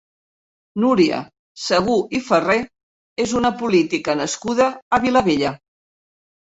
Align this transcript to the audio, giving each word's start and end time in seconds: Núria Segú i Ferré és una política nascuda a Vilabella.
Núria 0.83 1.19
Segú 1.65 1.97
i 2.21 2.21
Ferré 2.31 2.57
és 3.27 3.37
una 3.43 3.55
política 3.63 4.21
nascuda 4.25 4.73
a 4.99 5.05
Vilabella. 5.07 5.55